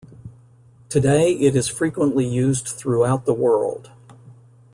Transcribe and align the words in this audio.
Today, 0.89 1.31
it 1.33 1.55
is 1.55 1.67
frequently 1.67 2.27
used 2.27 2.65
throughout 2.69 3.27
the 3.27 3.35
world. 3.35 3.91